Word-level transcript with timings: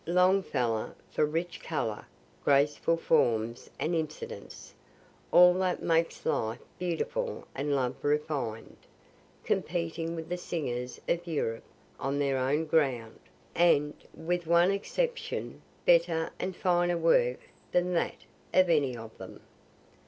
Longfellow 0.07 0.95
for 1.11 1.27
rich 1.27 1.59
color, 1.59 2.07
graceful 2.43 2.97
forms 2.97 3.69
and 3.79 3.93
incidents 3.93 4.73
all 5.31 5.53
that 5.53 5.83
makes 5.83 6.25
life 6.25 6.57
beautiful 6.79 7.45
and 7.53 7.75
love 7.75 7.93
refined 8.01 8.77
competing 9.43 10.15
with 10.15 10.27
the 10.27 10.37
singers 10.37 10.99
of 11.07 11.27
Europe 11.27 11.65
on 11.99 12.17
their 12.17 12.39
own 12.39 12.65
ground, 12.65 13.19
and, 13.53 13.93
with 14.15 14.47
one 14.47 14.71
exception, 14.71 15.61
better 15.85 16.31
and 16.39 16.55
finer 16.55 16.97
work 16.97 17.41
than 17.71 17.93
that 17.93 18.25
of 18.55 18.71
any 18.71 18.97
of 18.97 19.15
them. 19.19 19.39